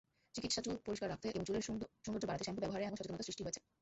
[0.35, 1.65] চিকিৎসাচুল পরিষ্কার রাখতে এবং চুলের
[2.05, 3.61] সৌন্দর্য বাড়াতে শ্যাম্পু ব্যবহারে এখন সচেতনতা সৃষ্টি হয়েছে।